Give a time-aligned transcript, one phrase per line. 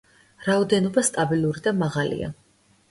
[0.45, 2.33] რაოდენობა სტაბილური და მაღალია.